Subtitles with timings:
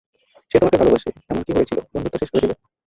[0.51, 2.55] সে তোমাকে ভালবাসে, এমন কি হয়েছিলো, বন্ধুত্ব শেষ করে দিলে?